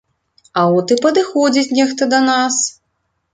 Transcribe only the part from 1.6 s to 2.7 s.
нехта да нас!